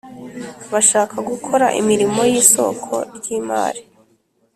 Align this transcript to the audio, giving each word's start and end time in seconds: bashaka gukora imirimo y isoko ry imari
bashaka 0.71 1.15
gukora 1.29 1.65
imirimo 1.81 2.21
y 2.31 2.33
isoko 2.41 2.93
ry 3.15 3.27
imari 3.39 3.81